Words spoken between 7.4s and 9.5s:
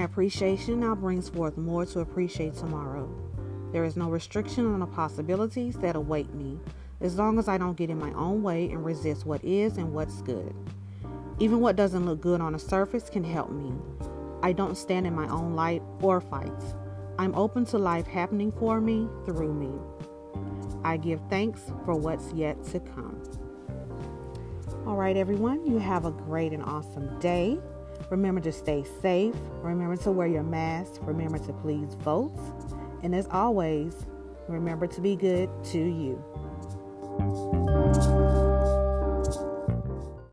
I don't get in my own way and resist what